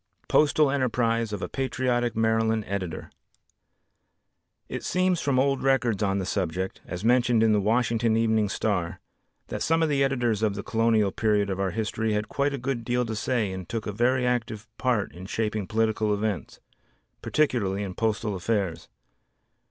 Postal 0.27 0.71
Enterprise 0.71 1.31
of 1.31 1.43
a 1.43 1.47
Patriotic 1.47 2.15
Maryland 2.15 2.63
Editor 2.65 3.11
It 4.67 4.83
seems 4.83 5.21
from 5.21 5.37
old 5.37 5.61
records 5.61 6.01
on 6.01 6.17
the 6.17 6.25
subject 6.25 6.81
as 6.87 7.05
mentioned 7.05 7.43
in 7.43 7.51
the 7.51 7.61
Washington 7.61 8.17
Evening 8.17 8.49
Star, 8.49 8.99
that 9.49 9.61
some 9.61 9.83
of 9.83 9.89
the 9.89 10.03
editors 10.03 10.41
of 10.41 10.55
the 10.55 10.63
colonial 10.63 11.11
period 11.11 11.51
of 11.51 11.59
our 11.59 11.69
history 11.69 12.13
had 12.13 12.29
quite 12.29 12.51
a 12.51 12.57
good 12.57 12.83
deal 12.83 13.05
to 13.05 13.15
say 13.15 13.51
and 13.51 13.69
took 13.69 13.85
a 13.85 13.91
very 13.91 14.25
active 14.25 14.67
part 14.79 15.11
in 15.13 15.27
shaping 15.27 15.67
political 15.67 16.15
events, 16.15 16.59
particularly 17.21 17.83
in 17.83 17.93
postal 17.93 18.33
affairs. 18.33 18.89